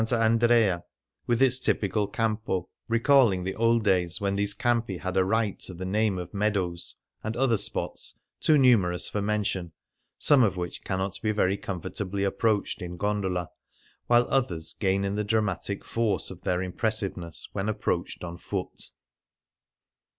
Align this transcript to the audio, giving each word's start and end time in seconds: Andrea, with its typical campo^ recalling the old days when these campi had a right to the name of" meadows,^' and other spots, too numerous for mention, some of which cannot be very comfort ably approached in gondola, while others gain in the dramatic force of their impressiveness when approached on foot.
Andrea, 0.11 0.83
with 1.27 1.43
its 1.43 1.59
typical 1.59 2.11
campo^ 2.11 2.65
recalling 2.87 3.43
the 3.43 3.53
old 3.53 3.83
days 3.83 4.19
when 4.19 4.35
these 4.35 4.55
campi 4.55 4.97
had 4.97 5.15
a 5.15 5.23
right 5.23 5.59
to 5.59 5.75
the 5.75 5.85
name 5.85 6.17
of" 6.17 6.33
meadows,^' 6.33 6.95
and 7.23 7.37
other 7.37 7.55
spots, 7.55 8.17
too 8.39 8.57
numerous 8.57 9.07
for 9.09 9.21
mention, 9.21 9.73
some 10.17 10.41
of 10.41 10.57
which 10.57 10.83
cannot 10.83 11.21
be 11.21 11.31
very 11.31 11.55
comfort 11.55 12.01
ably 12.01 12.23
approached 12.23 12.81
in 12.81 12.97
gondola, 12.97 13.51
while 14.07 14.25
others 14.31 14.73
gain 14.73 15.05
in 15.05 15.13
the 15.13 15.23
dramatic 15.23 15.85
force 15.85 16.31
of 16.31 16.41
their 16.41 16.63
impressiveness 16.63 17.47
when 17.53 17.69
approached 17.69 18.23
on 18.23 18.39
foot. 18.39 18.89